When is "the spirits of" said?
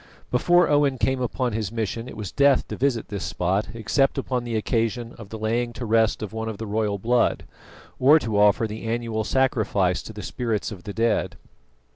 10.11-10.85